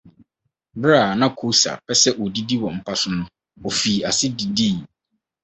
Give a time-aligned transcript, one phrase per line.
[0.79, 3.23] Bere a na Koosa pɛ sɛ odidi wɔ mpa so no,
[3.67, 4.77] ofii ase didii.